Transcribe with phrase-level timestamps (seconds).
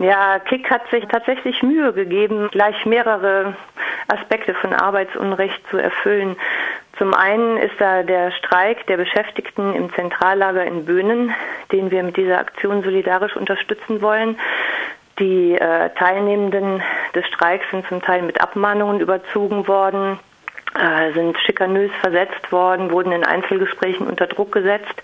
[0.00, 3.54] Ja, Kick hat sich tatsächlich Mühe gegeben, gleich mehrere
[4.08, 6.36] Aspekte von Arbeitsunrecht zu erfüllen.
[6.96, 11.34] Zum einen ist da der Streik der Beschäftigten im Zentrallager in Böhnen,
[11.70, 14.38] den wir mit dieser Aktion solidarisch unterstützen wollen.
[15.18, 16.82] Die äh, Teilnehmenden
[17.14, 20.18] des Streiks sind zum Teil mit Abmahnungen überzogen worden,
[20.78, 25.02] äh, sind schikanös versetzt worden, wurden in Einzelgesprächen unter Druck gesetzt.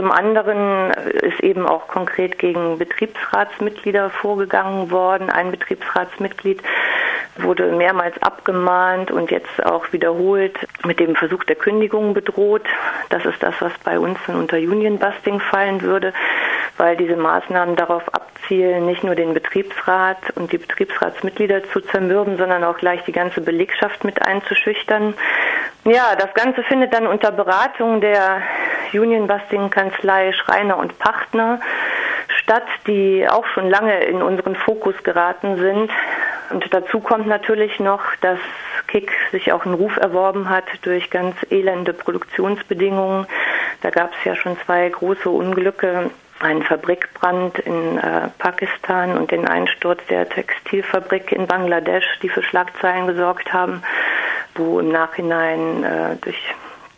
[0.00, 5.28] Zum anderen ist eben auch konkret gegen Betriebsratsmitglieder vorgegangen worden.
[5.28, 6.62] Ein Betriebsratsmitglied
[7.36, 12.64] wurde mehrmals abgemahnt und jetzt auch wiederholt mit dem Versuch der Kündigung bedroht.
[13.10, 16.14] Das ist das, was bei uns dann unter Union-Busting fallen würde,
[16.78, 22.64] weil diese Maßnahmen darauf abzielen, nicht nur den Betriebsrat und die Betriebsratsmitglieder zu zermürben, sondern
[22.64, 25.12] auch gleich die ganze Belegschaft mit einzuschüchtern.
[25.84, 28.42] Ja, das Ganze findet dann unter Beratung der
[28.92, 31.58] Union-Busting-Kanzlei Schreiner und Partner
[32.28, 35.90] statt, die auch schon lange in unseren Fokus geraten sind.
[36.50, 38.38] Und dazu kommt natürlich noch, dass
[38.88, 43.26] Kick sich auch einen Ruf erworben hat durch ganz elende Produktionsbedingungen.
[43.82, 46.10] Da gab es ja schon zwei große Unglücke.
[46.40, 53.06] Ein Fabrikbrand in äh, Pakistan und den Einsturz der Textilfabrik in Bangladesch, die für Schlagzeilen
[53.06, 53.82] gesorgt haben,
[54.54, 56.38] wo im Nachhinein äh, durch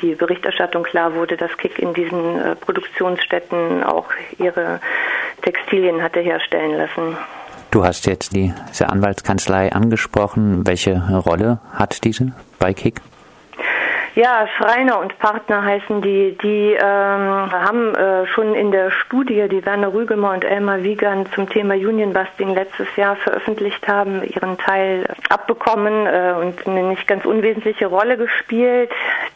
[0.00, 4.06] die Berichterstattung klar wurde, dass Kick in diesen äh, Produktionsstätten auch
[4.38, 4.80] ihre
[5.42, 7.16] Textilien hatte herstellen lassen.
[7.70, 10.66] Du hast jetzt diese Anwaltskanzlei angesprochen.
[10.66, 13.00] Welche Rolle hat diese bei Kick?
[14.16, 16.38] Ja, Schreiner und Partner heißen die.
[16.42, 21.50] Die ähm, haben äh, schon in der Studie, die Werner Rügemer und Elmar Wiegand zum
[21.50, 27.26] Thema Union Busting letztes Jahr veröffentlicht haben, ihren Teil abbekommen äh, und eine nicht ganz
[27.26, 28.90] unwesentliche Rolle gespielt.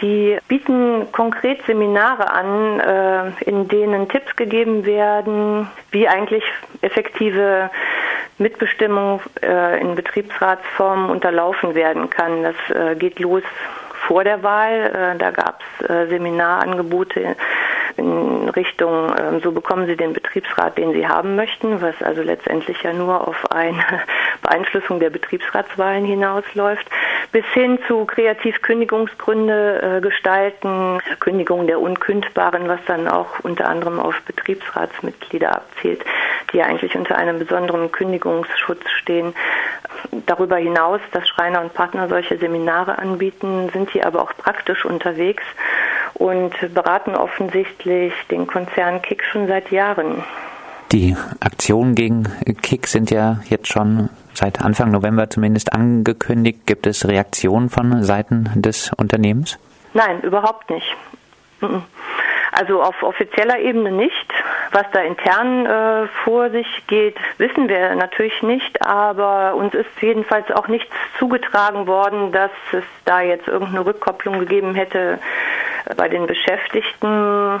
[0.00, 6.44] Die bieten konkret Seminare an, äh, in denen Tipps gegeben werden, wie eigentlich
[6.80, 7.68] effektive
[8.38, 12.42] Mitbestimmung äh, in Betriebsratsformen unterlaufen werden kann.
[12.42, 13.42] Das äh, geht los
[14.12, 15.14] vor der Wahl.
[15.14, 17.34] Äh, da gab es äh, Seminarangebote
[17.96, 22.82] in Richtung, ähm, so bekommen Sie den Betriebsrat, den Sie haben möchten, was also letztendlich
[22.82, 23.82] ja nur auf eine
[24.42, 26.86] Beeinflussung der Betriebsratswahlen hinausläuft,
[27.32, 34.20] bis hin zu Kreativkündigungsgründe äh, gestalten, Kündigung der Unkündbaren, was dann auch unter anderem auf
[34.26, 36.04] Betriebsratsmitglieder abzielt,
[36.52, 39.34] die ja eigentlich unter einem besonderen Kündigungsschutz stehen.
[40.26, 45.42] Darüber hinaus, dass Schreiner und Partner solche Seminare anbieten, sind sie aber auch praktisch unterwegs
[46.14, 50.22] und beraten offensichtlich den Konzern Kick schon seit Jahren.
[50.92, 52.24] Die Aktionen gegen
[52.60, 56.66] Kick sind ja jetzt schon seit Anfang November zumindest angekündigt.
[56.66, 59.58] Gibt es Reaktionen von Seiten des Unternehmens?
[59.94, 60.96] Nein, überhaupt nicht.
[62.52, 64.32] Also auf offizieller Ebene nicht.
[64.72, 70.50] Was da intern äh, vor sich geht, wissen wir natürlich nicht, aber uns ist jedenfalls
[70.50, 75.18] auch nichts zugetragen worden, dass es da jetzt irgendeine Rückkopplung gegeben hätte
[75.96, 77.60] bei den Beschäftigten.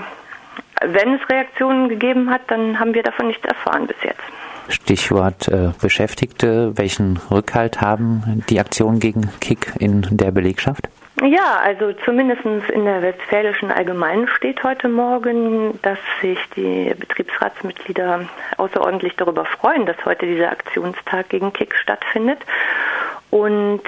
[0.80, 4.22] Wenn es Reaktionen gegeben hat, dann haben wir davon nichts erfahren bis jetzt.
[4.68, 6.72] Stichwort äh, Beschäftigte.
[6.78, 10.88] Welchen Rückhalt haben die Aktionen gegen Kick in der Belegschaft?
[11.24, 19.14] Ja, also zumindest in der Westfälischen Allgemeinen steht heute Morgen, dass sich die Betriebsratsmitglieder außerordentlich
[19.14, 22.40] darüber freuen, dass heute dieser Aktionstag gegen Kick stattfindet.
[23.30, 23.82] Und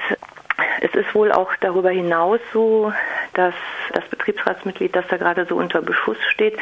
[0.81, 2.93] es ist wohl auch darüber hinaus so,
[3.33, 3.55] dass
[3.93, 6.56] das Betriebsratsmitglied, das da gerade so unter Beschuss steht,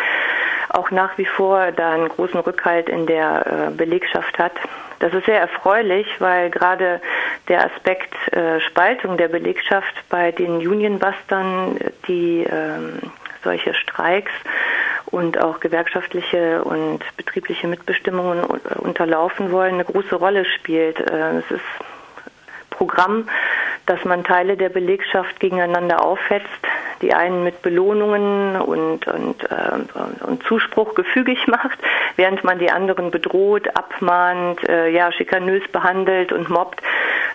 [0.70, 4.52] auch nach wie vor da einen großen Rückhalt in der äh, Belegschaft hat.
[5.02, 7.00] Das ist sehr erfreulich, weil gerade
[7.48, 11.76] der Aspekt äh, Spaltung der Belegschaft bei den Unionbustern,
[12.06, 13.00] die ähm,
[13.42, 14.30] solche Streiks
[15.06, 21.00] und auch gewerkschaftliche und betriebliche Mitbestimmungen unterlaufen wollen, eine große Rolle spielt.
[21.00, 21.64] Äh, es ist
[22.70, 23.28] Programm,
[23.86, 26.46] dass man Teile der Belegschaft gegeneinander aufhetzt,
[27.02, 31.78] die einen mit Belohnungen und, und, äh, und Zuspruch gefügig macht,
[32.16, 36.80] während man die anderen bedroht, abmahnt, äh, ja, schikanös behandelt und mobbt,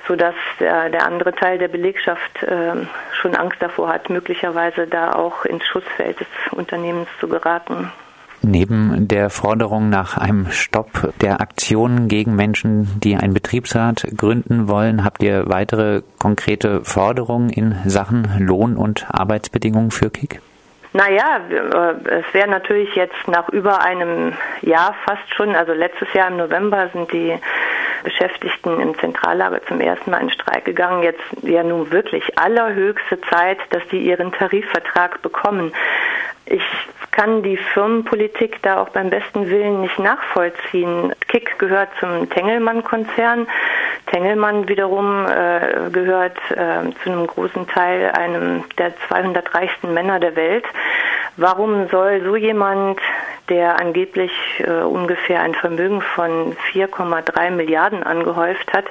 [0.08, 2.74] sodass der, der andere Teil der Belegschaft äh,
[3.12, 7.92] schon Angst davor hat, möglicherweise da auch ins Schussfeld des Unternehmens zu geraten.
[8.42, 15.04] Neben der Forderung nach einem Stopp der Aktionen gegen Menschen, die einen Betriebsrat gründen wollen,
[15.04, 20.40] habt ihr weitere konkrete Forderungen in Sachen Lohn- und Arbeitsbedingungen für KIK?
[20.94, 26.30] Naja, äh, es wäre natürlich jetzt nach über einem Jahr fast schon, also letztes Jahr
[26.30, 27.38] im November sind die
[28.04, 31.04] Beschäftigten im Zentrallager zum ersten Mal in Streik gegangen.
[31.04, 35.74] Jetzt ja nun wirklich allerhöchste Zeit, dass die ihren Tarifvertrag bekommen.
[36.50, 36.64] Ich
[37.12, 41.14] kann die Firmenpolitik da auch beim besten Willen nicht nachvollziehen.
[41.28, 43.48] Kick gehört zum Tengelmann-Konzern.
[44.12, 50.36] Tengelmann wiederum äh, gehört äh, zu einem großen Teil einem der 200 reichsten Männer der
[50.36, 50.66] Welt.
[51.38, 53.00] Warum soll so jemand,
[53.50, 58.86] der angeblich äh, ungefähr ein Vermögen von 4,3 Milliarden angehäuft hat,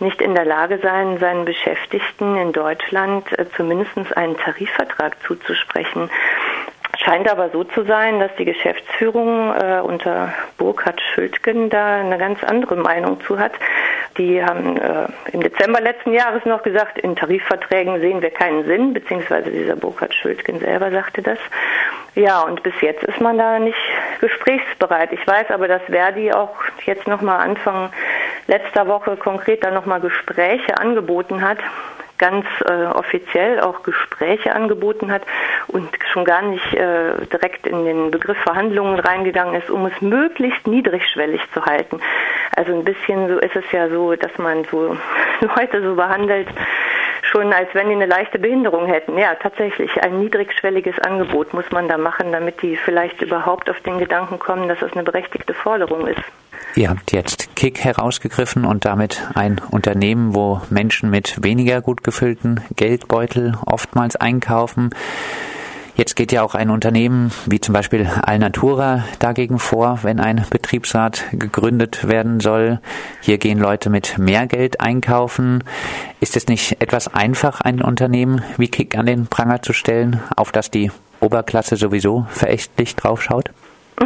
[0.00, 6.10] nicht in der Lage sein, seinen Beschäftigten in Deutschland äh, zumindest einen Tarifvertrag zuzusprechen?
[7.04, 12.42] Scheint aber so zu sein, dass die Geschäftsführung äh, unter Burkhard Schültgen da eine ganz
[12.42, 13.52] andere Meinung zu hat.
[14.16, 18.94] Die haben äh, im Dezember letzten Jahres noch gesagt, in Tarifverträgen sehen wir keinen Sinn,
[18.94, 21.38] beziehungsweise dieser Burkhard Schültgen selber sagte das.
[22.14, 23.76] Ja, und bis jetzt ist man da nicht
[24.20, 25.12] gesprächsbereit.
[25.12, 26.54] Ich weiß aber, dass Verdi auch
[26.86, 27.90] jetzt nochmal Anfang
[28.46, 31.58] letzter Woche konkret da nochmal Gespräche angeboten hat
[32.18, 35.22] ganz äh, offiziell auch Gespräche angeboten hat
[35.68, 40.66] und schon gar nicht äh, direkt in den Begriff Verhandlungen reingegangen ist, um es möglichst
[40.66, 42.00] niedrigschwellig zu halten.
[42.56, 44.96] Also ein bisschen so ist es ja so, dass man so
[45.56, 46.48] Leute so behandelt,
[47.34, 49.18] schon als wenn die eine leichte Behinderung hätten.
[49.18, 53.98] Ja, tatsächlich, ein niedrigschwelliges Angebot muss man da machen, damit die vielleicht überhaupt auf den
[53.98, 56.22] Gedanken kommen, dass es eine berechtigte Forderung ist.
[56.76, 62.60] Ihr habt jetzt Kick herausgegriffen und damit ein Unternehmen, wo Menschen mit weniger gut gefüllten
[62.76, 64.90] Geldbeutel oftmals einkaufen.
[65.96, 71.24] Jetzt geht ja auch ein Unternehmen wie zum Beispiel Alnatura dagegen vor, wenn ein Betriebsrat
[71.32, 72.80] gegründet werden soll.
[73.20, 75.62] Hier gehen Leute mit mehr Geld einkaufen.
[76.18, 80.50] Ist es nicht etwas einfach, ein Unternehmen wie Kick an den Pranger zu stellen, auf
[80.50, 83.50] das die Oberklasse sowieso verächtlich draufschaut?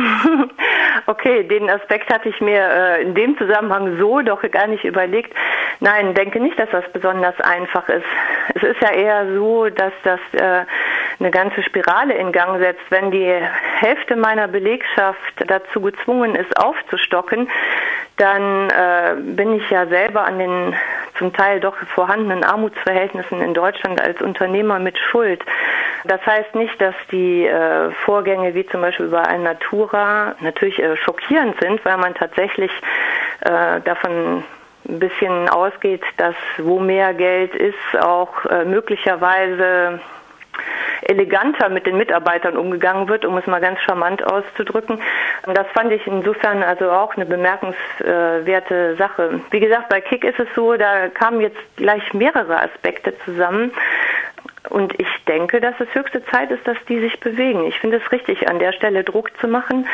[1.07, 5.33] Okay, den Aspekt hatte ich mir äh, in dem Zusammenhang so doch gar nicht überlegt.
[5.81, 8.05] Nein, denke nicht, dass das besonders einfach ist.
[8.55, 10.67] Es ist ja eher so, dass das äh,
[11.21, 12.83] eine ganze Spirale in Gang setzt.
[12.91, 13.33] Wenn die
[13.81, 17.49] Hälfte meiner Belegschaft dazu gezwungen ist, aufzustocken,
[18.17, 20.75] dann äh, bin ich ja selber an den
[21.17, 25.43] zum Teil doch vorhandenen Armutsverhältnissen in Deutschland als Unternehmer mit Schuld.
[26.05, 30.97] Das heißt nicht, dass die äh, Vorgänge wie zum Beispiel bei ein Natura natürlich äh,
[30.97, 32.71] schockierend sind, weil man tatsächlich
[33.41, 34.45] äh, davon
[34.89, 40.01] ein bisschen ausgeht, dass wo mehr Geld ist, auch äh, möglicherweise
[41.03, 45.01] eleganter mit den Mitarbeitern umgegangen wird, um es mal ganz charmant auszudrücken.
[45.47, 49.41] Das fand ich insofern also auch eine bemerkenswerte Sache.
[49.51, 53.73] Wie gesagt, bei Kick ist es so, da kamen jetzt gleich mehrere Aspekte zusammen.
[54.69, 57.65] Und ich denke, dass es höchste Zeit ist, dass die sich bewegen.
[57.65, 59.87] Ich finde es richtig, an der Stelle Druck zu machen.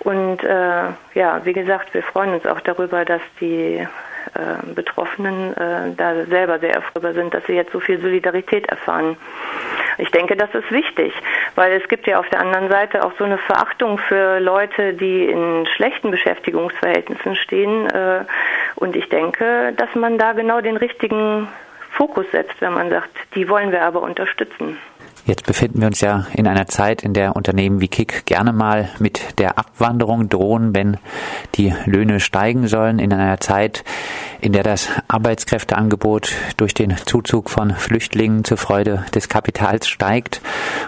[0.00, 0.84] Und äh,
[1.14, 3.86] ja, wie gesagt, wir freuen uns auch darüber, dass die
[4.34, 9.16] äh, Betroffenen äh, da selber sehr erfreut sind, dass sie jetzt so viel Solidarität erfahren.
[9.98, 11.12] Ich denke, das ist wichtig,
[11.54, 15.26] weil es gibt ja auf der anderen Seite auch so eine Verachtung für Leute, die
[15.26, 17.86] in schlechten Beschäftigungsverhältnissen stehen.
[17.88, 18.24] Äh,
[18.76, 21.48] und ich denke, dass man da genau den richtigen
[21.90, 24.78] Fokus setzt, wenn man sagt, die wollen wir aber unterstützen.
[25.24, 28.88] Jetzt befinden wir uns ja in einer Zeit, in der Unternehmen wie Kick gerne mal
[28.98, 30.96] mit der Abwanderung drohen, wenn
[31.54, 32.98] die Löhne steigen sollen.
[32.98, 33.84] In einer Zeit,
[34.40, 40.40] in der das Arbeitskräfteangebot durch den Zuzug von Flüchtlingen zur Freude des Kapitals steigt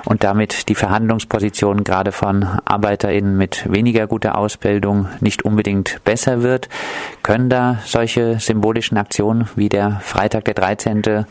[0.05, 6.69] und damit die Verhandlungsposition gerade von ArbeiterInnen mit weniger guter Ausbildung nicht unbedingt besser wird,
[7.23, 11.25] können da solche symbolischen Aktionen wie der Freitag der 13.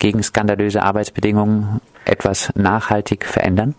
[0.00, 3.74] gegen skandalöse Arbeitsbedingungen etwas nachhaltig verändern?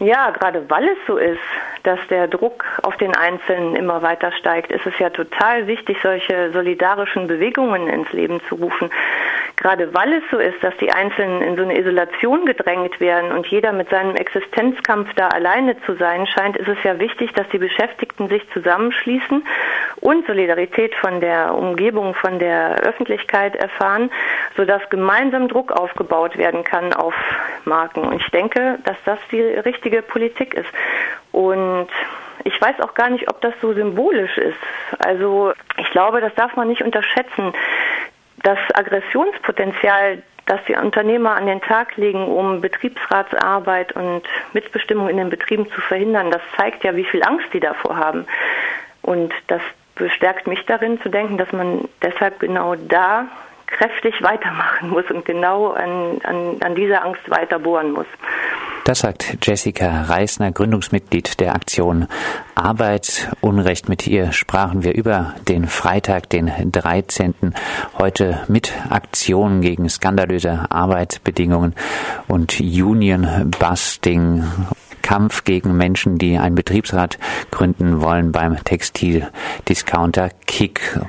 [0.00, 1.40] Ja, gerade weil es so ist,
[1.82, 6.52] dass der Druck auf den Einzelnen immer weiter steigt, ist es ja total wichtig, solche
[6.52, 8.90] solidarischen Bewegungen ins Leben zu rufen.
[9.56, 13.48] Gerade weil es so ist, dass die Einzelnen in so eine Isolation gedrängt werden und
[13.48, 17.58] jeder mit seinem Existenzkampf da alleine zu sein scheint, ist es ja wichtig, dass die
[17.58, 19.44] Beschäftigten sich zusammenschließen
[20.08, 24.10] und Solidarität von der Umgebung, von der Öffentlichkeit erfahren,
[24.56, 27.14] sodass gemeinsam Druck aufgebaut werden kann auf
[27.66, 28.00] Marken.
[28.00, 30.70] Und ich denke, dass das die richtige Politik ist.
[31.30, 31.88] Und
[32.44, 34.58] ich weiß auch gar nicht, ob das so symbolisch ist.
[34.98, 37.52] Also ich glaube, das darf man nicht unterschätzen
[38.42, 44.22] das Aggressionspotenzial, das die Unternehmer an den Tag legen, um Betriebsratsarbeit und
[44.54, 48.26] Mitbestimmung in den Betrieben zu verhindern, das zeigt ja, wie viel Angst die davor haben.
[49.02, 49.60] Und das
[49.98, 53.26] bestärkt mich darin zu denken, dass man deshalb genau da
[53.66, 58.06] kräftig weitermachen muss und genau an, an, an dieser Angst weiter bohren muss.
[58.84, 62.06] Das sagt Jessica Reisner, Gründungsmitglied der Aktion
[62.54, 63.86] Arbeitsunrecht.
[63.90, 67.34] Mit ihr sprachen wir über den Freitag, den 13.
[67.98, 71.74] Heute mit Aktionen gegen skandalöse Arbeitsbedingungen
[72.28, 74.44] und Union Busting
[75.08, 77.18] Kampf gegen Menschen, die einen Betriebsrat
[77.50, 81.00] gründen wollen beim Textildiscounter Kick.